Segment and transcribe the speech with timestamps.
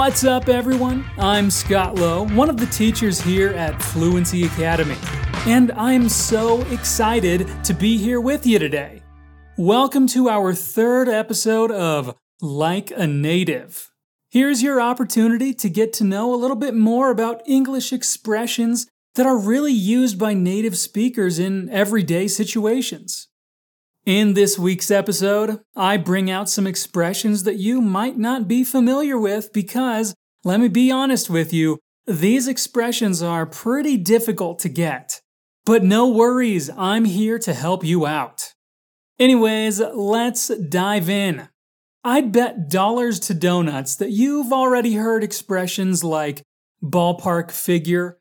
[0.00, 1.04] What's up, everyone?
[1.18, 4.96] I'm Scott Lowe, one of the teachers here at Fluency Academy,
[5.46, 9.02] and I'm so excited to be here with you today.
[9.58, 13.90] Welcome to our third episode of Like a Native.
[14.30, 18.86] Here's your opportunity to get to know a little bit more about English expressions
[19.16, 23.28] that are really used by native speakers in everyday situations.
[24.06, 29.18] In this week's episode, I bring out some expressions that you might not be familiar
[29.18, 35.20] with because, let me be honest with you, these expressions are pretty difficult to get.
[35.66, 38.54] But no worries, I'm here to help you out.
[39.18, 41.48] Anyways, let's dive in.
[42.02, 46.40] I'd bet dollars to donuts that you've already heard expressions like
[46.82, 48.16] ballpark figure,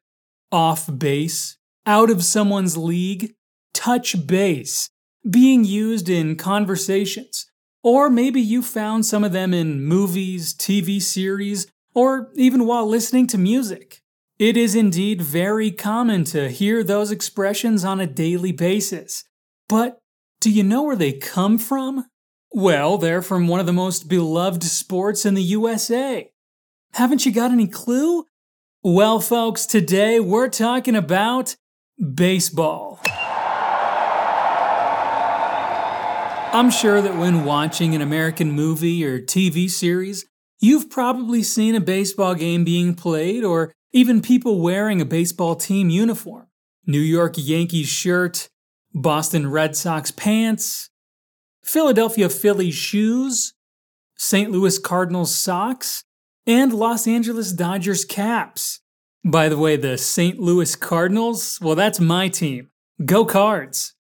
[0.51, 3.33] off base, out of someone's league,
[3.73, 4.89] touch base,
[5.29, 7.45] being used in conversations.
[7.83, 13.27] Or maybe you found some of them in movies, TV series, or even while listening
[13.27, 14.01] to music.
[14.37, 19.23] It is indeed very common to hear those expressions on a daily basis.
[19.67, 19.99] But
[20.39, 22.05] do you know where they come from?
[22.51, 26.31] Well, they're from one of the most beloved sports in the USA.
[26.93, 28.25] Haven't you got any clue?
[28.81, 31.55] Well, folks, today we're talking about
[32.15, 33.01] baseball.
[36.51, 40.25] I'm sure that when watching an American movie or TV series,
[40.59, 45.91] you've probably seen a baseball game being played or even people wearing a baseball team
[45.91, 46.47] uniform.
[46.87, 48.49] New York Yankees shirt,
[48.95, 50.89] Boston Red Sox pants,
[51.63, 53.53] Philadelphia Phillies shoes,
[54.17, 54.49] St.
[54.49, 56.03] Louis Cardinals socks,
[56.47, 58.81] and Los Angeles Dodgers caps.
[59.23, 60.39] By the way, the St.
[60.39, 62.69] Louis Cardinals, well, that's my team.
[63.05, 63.93] Go Cards!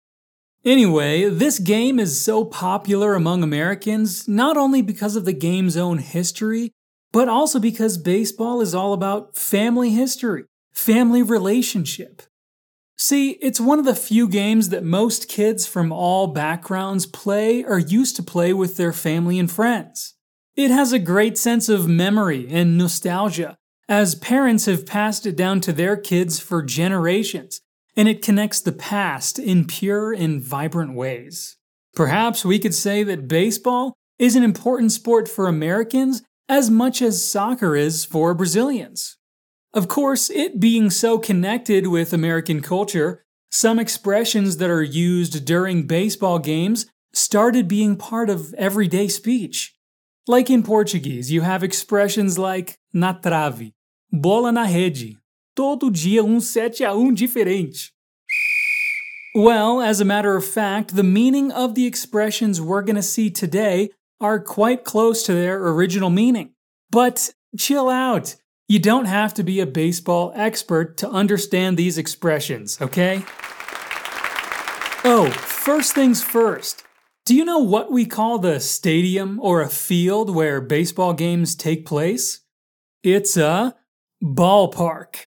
[0.65, 5.99] Anyway, this game is so popular among Americans not only because of the game's own
[5.99, 6.71] history,
[7.11, 12.21] but also because baseball is all about family history, family relationship.
[12.97, 17.77] See, it's one of the few games that most kids from all backgrounds play or
[17.77, 20.15] used to play with their family and friends.
[20.55, 23.55] It has a great sense of memory and nostalgia,
[23.87, 27.61] as parents have passed it down to their kids for generations,
[27.97, 31.57] and it connects the past in pure and vibrant ways.
[31.95, 37.27] Perhaps we could say that baseball is an important sport for Americans as much as
[37.27, 39.17] soccer is for Brazilians.
[39.73, 45.87] Of course, it being so connected with American culture, some expressions that are used during
[45.87, 49.75] baseball games started being part of everyday speech.
[50.27, 53.73] Like in Portuguese, you have expressions like na trave,
[54.11, 55.17] bola na rede,
[55.57, 57.89] todo dia um 7 a 1 diferente.
[59.33, 63.31] Well, as a matter of fact, the meaning of the expressions we're going to see
[63.31, 63.89] today
[64.21, 66.51] are quite close to their original meaning.
[66.91, 68.35] But chill out.
[68.67, 73.23] You don't have to be a baseball expert to understand these expressions, okay?
[75.03, 76.83] Oh, first things first.
[77.25, 81.85] Do you know what we call the stadium or a field where baseball games take
[81.85, 82.41] place?
[83.03, 83.75] It's a
[84.23, 85.26] ballpark.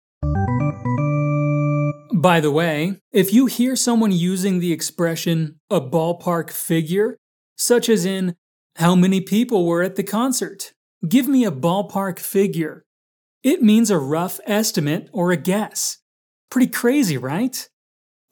[2.22, 7.18] By the way, if you hear someone using the expression a ballpark figure,
[7.56, 8.36] such as in,
[8.76, 10.72] how many people were at the concert?
[11.08, 12.84] Give me a ballpark figure.
[13.42, 15.98] It means a rough estimate or a guess.
[16.48, 17.68] Pretty crazy, right?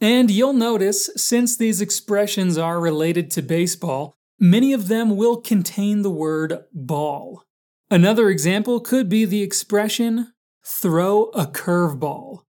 [0.00, 6.02] And you'll notice, since these expressions are related to baseball, many of them will contain
[6.02, 7.42] the word ball.
[7.90, 10.32] Another example could be the expression
[10.64, 12.42] throw a curveball.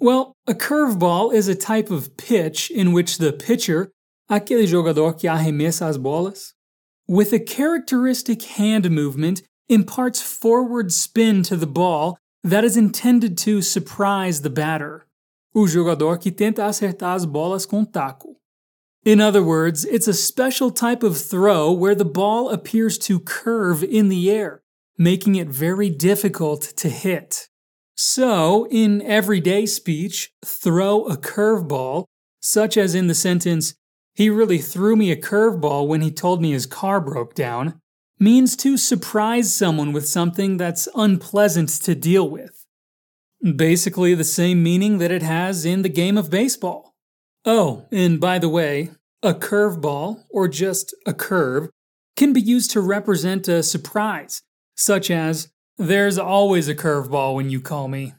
[0.00, 3.92] Well, a curveball is a type of pitch in which the pitcher,
[4.30, 6.54] aquele jogador que arremessa as bolas,
[7.06, 13.60] with a characteristic hand movement imparts forward spin to the ball that is intended to
[13.60, 15.06] surprise the batter.
[15.54, 18.36] O jogador que tenta acertar as bolas com taco.
[19.04, 23.84] In other words, it's a special type of throw where the ball appears to curve
[23.84, 24.62] in the air,
[24.96, 27.48] making it very difficult to hit.
[28.00, 32.04] So, in everyday speech, throw a curveball,
[32.40, 33.74] such as in the sentence,
[34.14, 37.80] he really threw me a curveball when he told me his car broke down,
[38.20, 42.64] means to surprise someone with something that's unpleasant to deal with.
[43.56, 46.94] Basically, the same meaning that it has in the game of baseball.
[47.44, 48.92] Oh, and by the way,
[49.24, 51.68] a curveball, or just a curve,
[52.16, 54.42] can be used to represent a surprise,
[54.76, 55.48] such as,
[55.78, 58.14] there's always a curveball when you call me.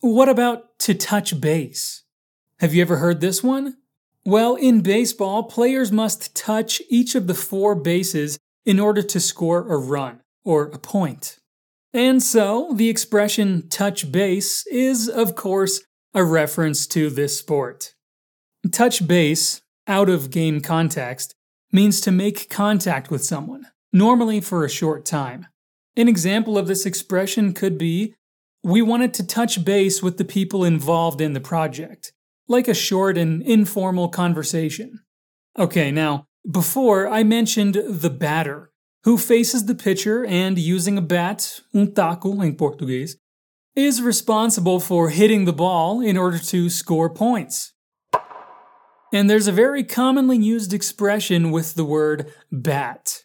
[0.00, 2.04] What about to touch base?
[2.60, 3.78] Have you ever heard this one?
[4.24, 9.72] Well, in baseball, players must touch each of the four bases in order to score
[9.72, 11.38] a run, or a point.
[11.94, 15.80] And so, the expression touch base is, of course,
[16.12, 17.94] a reference to this sport.
[18.70, 21.34] Touch base, out of game context,
[21.72, 25.46] means to make contact with someone, normally for a short time.
[25.98, 28.14] An example of this expression could be
[28.62, 32.12] We wanted to touch base with the people involved in the project,
[32.46, 35.00] like a short and informal conversation.
[35.58, 38.70] Okay, now, before I mentioned the batter,
[39.02, 43.16] who faces the pitcher and using a bat, um taco em português,
[43.74, 47.72] is responsible for hitting the ball in order to score points.
[49.12, 53.24] And there's a very commonly used expression with the word bat.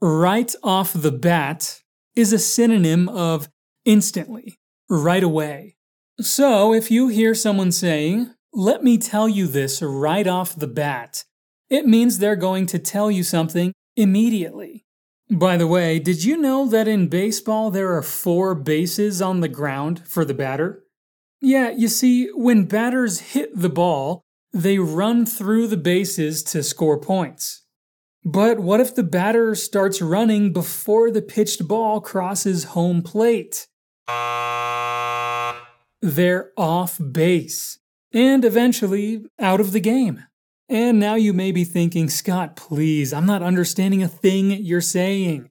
[0.00, 1.81] Right off the bat
[2.14, 3.48] is a synonym of
[3.84, 5.76] instantly, right away.
[6.20, 11.24] So if you hear someone saying, let me tell you this right off the bat,
[11.70, 14.84] it means they're going to tell you something immediately.
[15.30, 19.48] By the way, did you know that in baseball there are four bases on the
[19.48, 20.84] ground for the batter?
[21.40, 24.20] Yeah, you see, when batters hit the ball,
[24.52, 27.61] they run through the bases to score points.
[28.24, 33.66] But what if the batter starts running before the pitched ball crosses home plate?
[36.00, 37.78] They're off base
[38.12, 40.24] and eventually out of the game.
[40.68, 45.50] And now you may be thinking, Scott, please, I'm not understanding a thing you're saying.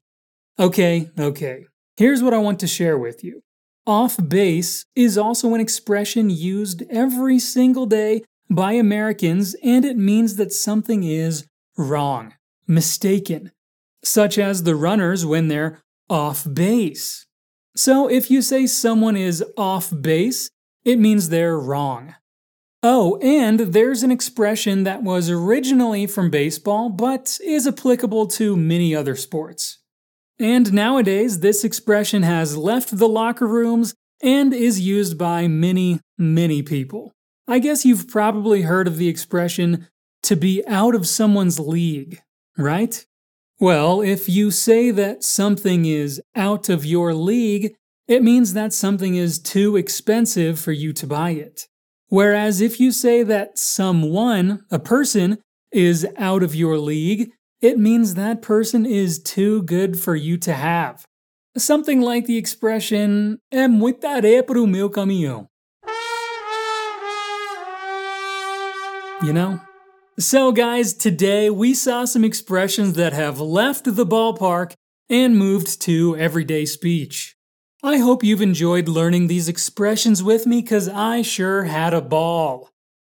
[0.58, 1.66] Okay, okay.
[1.98, 3.44] Here's what I want to share with you.
[3.86, 10.36] Off base is also an expression used every single day by Americans, and it means
[10.38, 11.46] that something is
[11.78, 12.34] wrong,
[12.72, 13.52] mistaken,
[14.04, 17.28] such as the runners when they're off base.
[17.76, 20.50] So if you say someone is off base,
[20.84, 22.16] it means they're wrong.
[22.84, 28.96] Oh, and there's an expression that was originally from baseball, but is applicable to many
[28.96, 29.78] other sports.
[30.40, 36.64] And nowadays, this expression has left the locker rooms and is used by many, many
[36.64, 37.14] people.
[37.48, 39.88] I guess you've probably heard of the expression
[40.24, 42.20] to be out of someone's league,
[42.58, 43.06] right?
[43.60, 47.76] Well, if you say that something is out of your league,
[48.08, 51.68] it means that something is too expensive for you to buy it.
[52.08, 55.38] Whereas if you say that someone, a person,
[55.72, 57.32] is out of your league,
[57.62, 61.06] it means that person is too good for you to have.
[61.56, 65.48] Something like the expression, é muita areia para meu caminhão.
[69.24, 69.62] You know?
[70.20, 74.74] So, guys, today we saw some expressions that have left the ballpark
[75.10, 77.38] and moved to everyday speech.
[77.82, 82.70] I hope you've enjoyed learning these expressions with me because I sure had a ball.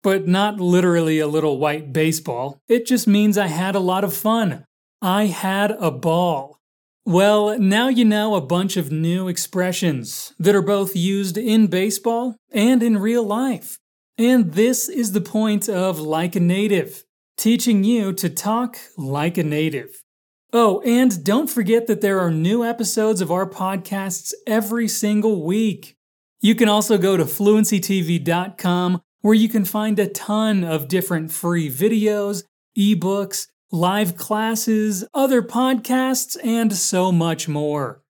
[0.03, 4.13] But not literally a little white baseball, it just means I had a lot of
[4.13, 4.63] fun.
[5.01, 6.59] I had a ball.
[7.05, 12.35] Well, now you know a bunch of new expressions that are both used in baseball
[12.51, 13.79] and in real life.
[14.17, 17.03] And this is the point of Like a Native,
[17.35, 20.03] teaching you to talk like a native.
[20.51, 25.97] Oh, and don't forget that there are new episodes of our podcasts every single week.
[26.41, 31.71] You can also go to fluencytv.com where you can find a ton of different free
[31.71, 32.43] videos,
[32.77, 38.02] ebooks, live classes, other podcasts, and so much more.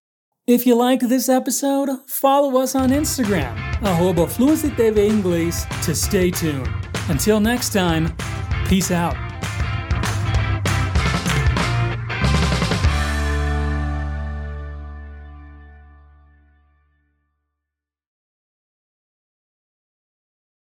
[0.45, 6.31] If you liked this episode, follow us on Instagram, arroba Fluency TV Inglês, to stay
[6.31, 6.67] tuned.
[7.07, 8.13] Until next time,
[8.67, 9.15] peace out.